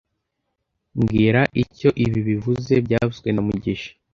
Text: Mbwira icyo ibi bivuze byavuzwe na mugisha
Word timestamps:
Mbwira 0.99 1.41
icyo 1.63 1.89
ibi 2.03 2.19
bivuze 2.27 2.73
byavuzwe 2.85 3.29
na 3.31 3.41
mugisha 3.47 3.91